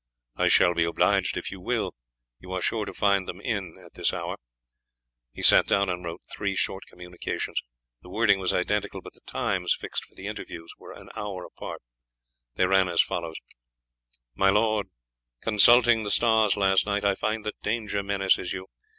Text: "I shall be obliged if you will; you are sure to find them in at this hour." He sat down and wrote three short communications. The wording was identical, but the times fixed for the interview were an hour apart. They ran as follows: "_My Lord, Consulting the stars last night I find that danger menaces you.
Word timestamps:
"I 0.35 0.47
shall 0.47 0.73
be 0.73 0.83
obliged 0.83 1.37
if 1.37 1.51
you 1.51 1.61
will; 1.61 1.93
you 2.39 2.51
are 2.53 2.61
sure 2.63 2.85
to 2.85 2.91
find 2.95 3.27
them 3.27 3.39
in 3.39 3.77
at 3.85 3.93
this 3.93 4.11
hour." 4.13 4.35
He 5.31 5.43
sat 5.43 5.67
down 5.67 5.89
and 5.89 6.03
wrote 6.03 6.23
three 6.35 6.55
short 6.55 6.87
communications. 6.87 7.61
The 8.01 8.09
wording 8.09 8.39
was 8.39 8.51
identical, 8.51 9.01
but 9.03 9.13
the 9.13 9.21
times 9.27 9.77
fixed 9.79 10.05
for 10.05 10.15
the 10.15 10.25
interview 10.25 10.65
were 10.79 10.91
an 10.93 11.09
hour 11.15 11.45
apart. 11.45 11.83
They 12.55 12.65
ran 12.65 12.89
as 12.89 13.03
follows: 13.03 13.35
"_My 14.35 14.51
Lord, 14.51 14.87
Consulting 15.43 16.01
the 16.01 16.09
stars 16.09 16.57
last 16.57 16.87
night 16.87 17.05
I 17.05 17.13
find 17.13 17.43
that 17.45 17.61
danger 17.61 18.01
menaces 18.01 18.53
you. 18.53 18.65